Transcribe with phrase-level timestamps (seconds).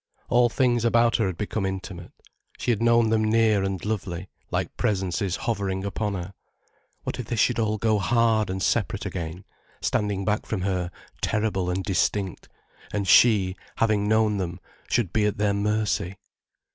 [0.29, 2.11] All things about her had become intimate,
[2.57, 6.33] she had known them near and lovely, like presences hovering upon her.
[7.03, 9.45] What if they should all go hard and separate again,
[9.79, 10.89] standing back from her
[11.21, 12.49] terrible and distinct,
[12.91, 14.59] and she, having known them,
[14.89, 16.17] should be at their mercy?